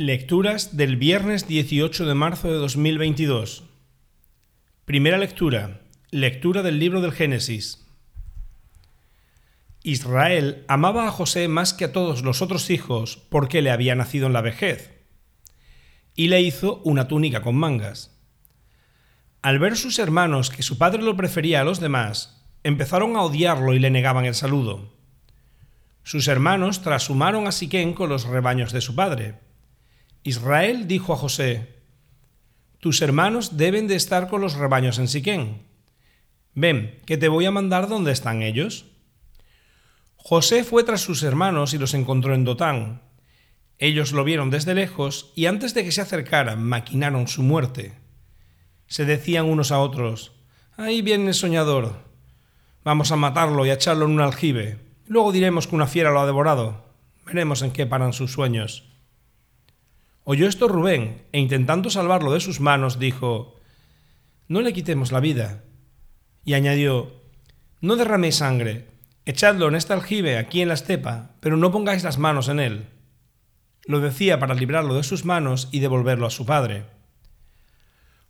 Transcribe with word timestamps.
Lecturas 0.00 0.76
del 0.76 0.96
viernes 0.96 1.48
18 1.48 2.06
de 2.06 2.14
marzo 2.14 2.46
de 2.46 2.54
2022. 2.54 3.64
Primera 4.84 5.18
lectura. 5.18 5.80
Lectura 6.12 6.62
del 6.62 6.78
libro 6.78 7.00
del 7.00 7.10
Génesis. 7.10 7.84
Israel 9.82 10.64
amaba 10.68 11.08
a 11.08 11.10
José 11.10 11.48
más 11.48 11.74
que 11.74 11.84
a 11.84 11.92
todos 11.92 12.22
los 12.22 12.42
otros 12.42 12.70
hijos 12.70 13.16
porque 13.28 13.60
le 13.60 13.72
había 13.72 13.96
nacido 13.96 14.28
en 14.28 14.34
la 14.34 14.40
vejez, 14.40 14.92
y 16.14 16.28
le 16.28 16.42
hizo 16.42 16.80
una 16.84 17.08
túnica 17.08 17.42
con 17.42 17.56
mangas. 17.56 18.16
Al 19.42 19.58
ver 19.58 19.76
sus 19.76 19.98
hermanos 19.98 20.50
que 20.50 20.62
su 20.62 20.78
padre 20.78 21.02
lo 21.02 21.16
prefería 21.16 21.62
a 21.62 21.64
los 21.64 21.80
demás, 21.80 22.46
empezaron 22.62 23.16
a 23.16 23.22
odiarlo 23.22 23.74
y 23.74 23.80
le 23.80 23.90
negaban 23.90 24.26
el 24.26 24.36
saludo. 24.36 24.94
Sus 26.04 26.28
hermanos 26.28 26.82
trashumaron 26.82 27.48
a 27.48 27.50
Siquén 27.50 27.94
con 27.94 28.08
los 28.08 28.26
rebaños 28.26 28.70
de 28.70 28.80
su 28.80 28.94
padre 28.94 29.47
Israel 30.22 30.86
dijo 30.88 31.12
a 31.12 31.16
José, 31.16 31.76
Tus 32.80 33.02
hermanos 33.02 33.56
deben 33.56 33.88
de 33.88 33.96
estar 33.96 34.28
con 34.28 34.40
los 34.40 34.54
rebaños 34.54 34.98
en 34.98 35.08
Siquén. 35.08 35.66
Ven, 36.54 37.00
que 37.06 37.16
te 37.16 37.28
voy 37.28 37.46
a 37.46 37.50
mandar 37.50 37.88
donde 37.88 38.12
están 38.12 38.42
ellos. 38.42 38.86
José 40.16 40.64
fue 40.64 40.84
tras 40.84 41.00
sus 41.00 41.22
hermanos 41.22 41.72
y 41.72 41.78
los 41.78 41.94
encontró 41.94 42.34
en 42.34 42.44
Dotán. 42.44 43.02
Ellos 43.78 44.12
lo 44.12 44.24
vieron 44.24 44.50
desde 44.50 44.74
lejos 44.74 45.32
y 45.36 45.46
antes 45.46 45.72
de 45.72 45.84
que 45.84 45.92
se 45.92 46.00
acercaran 46.00 46.62
maquinaron 46.62 47.28
su 47.28 47.42
muerte. 47.42 47.94
Se 48.88 49.04
decían 49.04 49.46
unos 49.46 49.70
a 49.70 49.78
otros, 49.78 50.32
Ahí 50.76 51.02
viene 51.02 51.28
el 51.28 51.34
soñador. 51.34 52.04
Vamos 52.84 53.10
a 53.10 53.16
matarlo 53.16 53.66
y 53.66 53.70
a 53.70 53.74
echarlo 53.74 54.06
en 54.06 54.12
un 54.12 54.20
aljibe. 54.20 54.78
Luego 55.06 55.32
diremos 55.32 55.66
que 55.66 55.74
una 55.74 55.86
fiera 55.86 56.10
lo 56.10 56.20
ha 56.20 56.26
devorado. 56.26 56.84
Veremos 57.26 57.62
en 57.62 57.72
qué 57.72 57.86
paran 57.86 58.12
sus 58.12 58.32
sueños. 58.32 58.88
Oyó 60.30 60.46
esto 60.46 60.68
Rubén, 60.68 61.22
e 61.32 61.40
intentando 61.40 61.88
salvarlo 61.88 62.34
de 62.34 62.40
sus 62.40 62.60
manos, 62.60 62.98
dijo, 62.98 63.56
No 64.46 64.60
le 64.60 64.74
quitemos 64.74 65.10
la 65.10 65.20
vida. 65.20 65.64
Y 66.44 66.52
añadió, 66.52 67.14
No 67.80 67.96
derraméis 67.96 68.34
sangre, 68.34 68.88
echadlo 69.24 69.68
en 69.68 69.74
este 69.74 69.94
aljibe 69.94 70.36
aquí 70.36 70.60
en 70.60 70.68
la 70.68 70.74
estepa, 70.74 71.30
pero 71.40 71.56
no 71.56 71.72
pongáis 71.72 72.04
las 72.04 72.18
manos 72.18 72.48
en 72.48 72.60
él. 72.60 72.88
Lo 73.86 74.00
decía 74.00 74.38
para 74.38 74.54
librarlo 74.54 74.96
de 74.96 75.02
sus 75.02 75.24
manos 75.24 75.70
y 75.72 75.80
devolverlo 75.80 76.26
a 76.26 76.30
su 76.30 76.44
padre. 76.44 76.84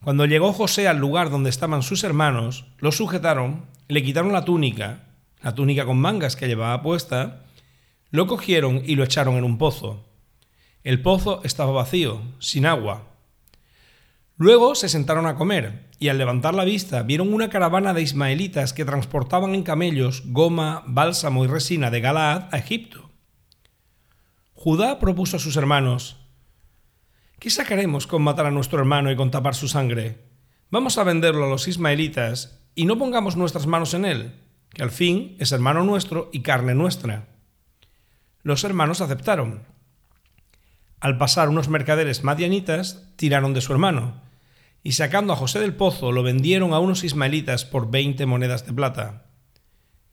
Cuando 0.00 0.24
llegó 0.24 0.52
José 0.52 0.86
al 0.86 0.98
lugar 0.98 1.30
donde 1.30 1.50
estaban 1.50 1.82
sus 1.82 2.04
hermanos, 2.04 2.66
lo 2.78 2.92
sujetaron, 2.92 3.66
le 3.88 4.04
quitaron 4.04 4.32
la 4.32 4.44
túnica, 4.44 5.00
la 5.42 5.56
túnica 5.56 5.84
con 5.84 5.98
mangas 5.98 6.36
que 6.36 6.46
llevaba 6.46 6.80
puesta, 6.80 7.42
lo 8.12 8.28
cogieron 8.28 8.82
y 8.86 8.94
lo 8.94 9.02
echaron 9.02 9.34
en 9.34 9.42
un 9.42 9.58
pozo. 9.58 10.07
El 10.84 11.02
pozo 11.02 11.40
estaba 11.44 11.72
vacío, 11.72 12.22
sin 12.38 12.66
agua. 12.66 13.08
Luego 14.36 14.74
se 14.74 14.88
sentaron 14.88 15.26
a 15.26 15.34
comer, 15.34 15.90
y 15.98 16.08
al 16.08 16.18
levantar 16.18 16.54
la 16.54 16.64
vista 16.64 17.02
vieron 17.02 17.32
una 17.32 17.50
caravana 17.50 17.92
de 17.92 18.02
ismaelitas 18.02 18.72
que 18.72 18.84
transportaban 18.84 19.54
en 19.54 19.64
camellos 19.64 20.22
goma, 20.26 20.84
bálsamo 20.86 21.44
y 21.44 21.48
resina 21.48 21.90
de 21.90 22.00
Galaad 22.00 22.48
a 22.52 22.58
Egipto. 22.58 23.10
Judá 24.54 24.98
propuso 24.98 25.36
a 25.36 25.40
sus 25.40 25.56
hermanos, 25.56 26.16
¿Qué 27.38 27.50
sacaremos 27.50 28.08
con 28.08 28.22
matar 28.22 28.46
a 28.46 28.50
nuestro 28.50 28.80
hermano 28.80 29.12
y 29.12 29.16
con 29.16 29.30
tapar 29.30 29.54
su 29.54 29.68
sangre? 29.68 30.18
Vamos 30.70 30.98
a 30.98 31.04
venderlo 31.04 31.44
a 31.44 31.48
los 31.48 31.68
ismaelitas 31.68 32.60
y 32.74 32.84
no 32.84 32.98
pongamos 32.98 33.36
nuestras 33.36 33.68
manos 33.68 33.94
en 33.94 34.04
él, 34.04 34.34
que 34.70 34.82
al 34.82 34.90
fin 34.90 35.36
es 35.38 35.52
hermano 35.52 35.84
nuestro 35.84 36.30
y 36.32 36.42
carne 36.42 36.74
nuestra. 36.74 37.28
Los 38.42 38.64
hermanos 38.64 39.00
aceptaron. 39.00 39.62
Al 41.00 41.16
pasar 41.16 41.48
unos 41.48 41.68
mercaderes 41.68 42.24
madianitas, 42.24 43.12
tiraron 43.16 43.54
de 43.54 43.60
su 43.60 43.72
hermano, 43.72 44.20
y 44.82 44.92
sacando 44.92 45.32
a 45.32 45.36
José 45.36 45.60
del 45.60 45.74
pozo 45.74 46.12
lo 46.12 46.22
vendieron 46.22 46.72
a 46.72 46.80
unos 46.80 47.04
ismaelitas 47.04 47.64
por 47.64 47.90
veinte 47.90 48.26
monedas 48.26 48.66
de 48.66 48.72
plata. 48.72 49.26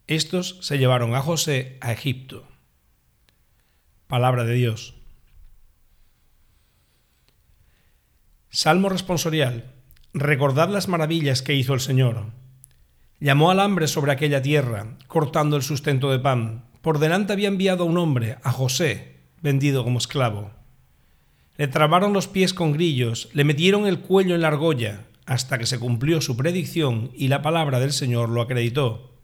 Estos 0.07 0.59
se 0.61 0.77
llevaron 0.77 1.15
a 1.15 1.21
José 1.21 1.77
a 1.81 1.91
Egipto. 1.91 2.47
Palabra 4.07 4.43
de 4.43 4.53
Dios. 4.53 4.93
Salmo 8.49 8.89
responsorial. 8.89 9.73
Recordad 10.13 10.69
las 10.69 10.87
maravillas 10.87 11.41
que 11.41 11.55
hizo 11.55 11.73
el 11.73 11.79
Señor. 11.79 12.27
Llamó 13.19 13.49
al 13.49 13.59
hambre 13.59 13.87
sobre 13.87 14.11
aquella 14.11 14.41
tierra, 14.41 14.97
cortando 15.07 15.57
el 15.57 15.63
sustento 15.63 16.11
de 16.11 16.19
pan. 16.19 16.65
Por 16.81 16.99
delante 16.99 17.33
había 17.33 17.47
enviado 17.47 17.83
a 17.83 17.87
un 17.87 17.97
hombre, 17.97 18.37
a 18.43 18.51
José, 18.51 19.21
vendido 19.41 19.83
como 19.83 19.97
esclavo. 19.97 20.51
Le 21.57 21.67
trabaron 21.67 22.13
los 22.13 22.27
pies 22.27 22.53
con 22.53 22.73
grillos, 22.73 23.29
le 23.33 23.43
metieron 23.43 23.87
el 23.87 23.99
cuello 23.99 24.35
en 24.35 24.41
la 24.41 24.49
argolla, 24.49 25.05
hasta 25.25 25.57
que 25.57 25.65
se 25.65 25.79
cumplió 25.79 26.21
su 26.21 26.35
predicción 26.35 27.11
y 27.13 27.27
la 27.29 27.41
palabra 27.41 27.79
del 27.79 27.93
Señor 27.93 28.29
lo 28.29 28.41
acreditó. 28.41 29.15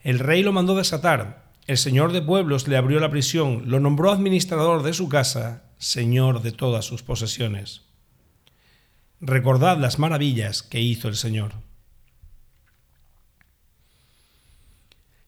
El 0.00 0.18
rey 0.18 0.42
lo 0.42 0.52
mandó 0.52 0.76
desatar, 0.76 1.44
el 1.66 1.78
señor 1.78 2.12
de 2.12 2.20
pueblos 2.20 2.68
le 2.68 2.76
abrió 2.76 3.00
la 3.00 3.10
prisión, 3.10 3.64
lo 3.66 3.80
nombró 3.80 4.10
administrador 4.10 4.82
de 4.82 4.92
su 4.92 5.08
casa, 5.08 5.64
señor 5.78 6.42
de 6.42 6.52
todas 6.52 6.84
sus 6.84 7.02
posesiones. 7.02 7.82
Recordad 9.20 9.78
las 9.78 9.98
maravillas 9.98 10.62
que 10.62 10.80
hizo 10.80 11.08
el 11.08 11.16
Señor. 11.16 11.52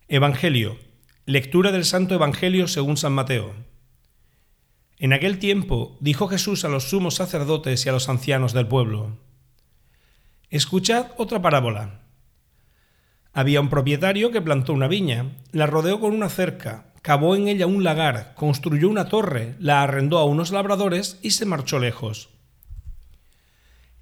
Evangelio. 0.09 0.79
Lectura 1.25 1.73
del 1.73 1.87
Santo 1.87 2.15
Evangelio 2.15 2.69
según 2.69 2.99
San 2.99 3.15
Mateo. 3.15 3.55
En 4.99 5.13
aquel 5.13 5.39
tiempo 5.39 5.97
dijo 6.01 6.29
Jesús 6.29 6.65
a 6.65 6.69
los 6.69 6.89
sumos 6.89 7.17
sacerdotes 7.17 7.85
y 7.85 7.89
a 7.89 7.93
los 7.93 8.09
ancianos 8.09 8.53
del 8.53 8.67
pueblo, 8.67 9.19
Escuchad 10.49 11.09
otra 11.19 11.43
parábola. 11.43 12.03
Había 13.33 13.61
un 13.61 13.69
propietario 13.69 14.31
que 14.31 14.41
plantó 14.41 14.73
una 14.73 14.89
viña, 14.89 15.37
la 15.53 15.67
rodeó 15.67 16.01
con 16.01 16.15
una 16.15 16.31
cerca, 16.31 16.95
cavó 17.03 17.37
en 17.37 17.49
ella 17.49 17.67
un 17.67 17.85
lagar, 17.85 18.33
construyó 18.37 18.89
una 18.89 19.09
torre, 19.09 19.57
la 19.59 19.83
arrendó 19.83 20.19
a 20.19 20.25
unos 20.25 20.51
labradores 20.53 21.19
y 21.21 21.33
se 21.33 21.45
marchó 21.45 21.79
lejos. 21.79 22.31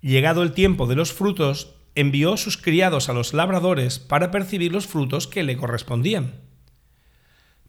Llegado 0.00 0.42
el 0.42 0.52
tiempo 0.52 0.86
de 0.86 0.94
los 0.94 1.12
frutos, 1.12 1.74
envió 1.94 2.36
sus 2.36 2.56
criados 2.56 3.08
a 3.08 3.14
los 3.14 3.32
labradores 3.32 3.98
para 3.98 4.30
percibir 4.30 4.70
los 4.70 4.86
frutos 4.86 5.26
que 5.26 5.42
le 5.42 5.56
correspondían. 5.56 6.40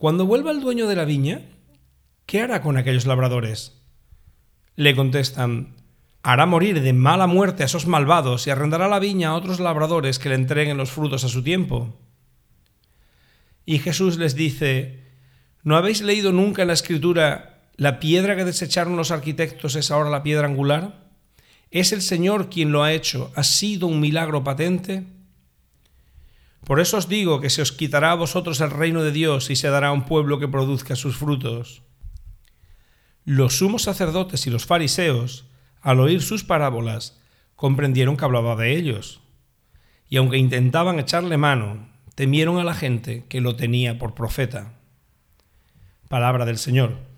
Cuando 0.00 0.24
vuelva 0.24 0.50
el 0.50 0.60
dueño 0.60 0.88
de 0.88 0.96
la 0.96 1.04
viña, 1.04 1.42
¿qué 2.24 2.40
hará 2.40 2.62
con 2.62 2.78
aquellos 2.78 3.04
labradores? 3.04 3.82
Le 4.74 4.96
contestan, 4.96 5.76
hará 6.22 6.46
morir 6.46 6.80
de 6.80 6.94
mala 6.94 7.26
muerte 7.26 7.62
a 7.64 7.66
esos 7.66 7.86
malvados 7.86 8.46
y 8.46 8.50
arrendará 8.50 8.88
la 8.88 8.98
viña 8.98 9.28
a 9.28 9.34
otros 9.34 9.60
labradores 9.60 10.18
que 10.18 10.30
le 10.30 10.36
entreguen 10.36 10.78
los 10.78 10.90
frutos 10.90 11.24
a 11.24 11.28
su 11.28 11.42
tiempo. 11.42 12.00
Y 13.66 13.78
Jesús 13.78 14.16
les 14.16 14.34
dice, 14.34 15.04
¿no 15.64 15.76
habéis 15.76 16.00
leído 16.00 16.32
nunca 16.32 16.62
en 16.62 16.68
la 16.68 16.74
escritura, 16.74 17.68
la 17.76 18.00
piedra 18.00 18.36
que 18.36 18.46
desecharon 18.46 18.96
los 18.96 19.10
arquitectos 19.10 19.76
es 19.76 19.90
ahora 19.90 20.08
la 20.08 20.22
piedra 20.22 20.46
angular? 20.46 21.10
¿Es 21.70 21.92
el 21.92 22.00
Señor 22.00 22.48
quien 22.48 22.72
lo 22.72 22.82
ha 22.82 22.94
hecho? 22.94 23.32
¿Ha 23.36 23.44
sido 23.44 23.86
un 23.86 24.00
milagro 24.00 24.42
patente? 24.44 25.04
Por 26.70 26.78
eso 26.78 26.98
os 26.98 27.08
digo 27.08 27.40
que 27.40 27.50
se 27.50 27.62
os 27.62 27.72
quitará 27.72 28.12
a 28.12 28.14
vosotros 28.14 28.60
el 28.60 28.70
reino 28.70 29.02
de 29.02 29.10
Dios 29.10 29.50
y 29.50 29.56
se 29.56 29.70
dará 29.70 29.88
a 29.88 29.92
un 29.92 30.04
pueblo 30.04 30.38
que 30.38 30.46
produzca 30.46 30.94
sus 30.94 31.16
frutos. 31.16 31.82
Los 33.24 33.58
sumos 33.58 33.82
sacerdotes 33.82 34.46
y 34.46 34.50
los 34.50 34.66
fariseos, 34.66 35.46
al 35.80 35.98
oír 35.98 36.22
sus 36.22 36.44
parábolas, 36.44 37.20
comprendieron 37.56 38.16
que 38.16 38.24
hablaba 38.24 38.54
de 38.54 38.76
ellos. 38.76 39.20
Y 40.08 40.16
aunque 40.18 40.38
intentaban 40.38 41.00
echarle 41.00 41.36
mano, 41.38 41.88
temieron 42.14 42.58
a 42.58 42.62
la 42.62 42.74
gente 42.74 43.24
que 43.28 43.40
lo 43.40 43.56
tenía 43.56 43.98
por 43.98 44.14
profeta. 44.14 44.78
Palabra 46.08 46.44
del 46.44 46.58
Señor. 46.58 47.09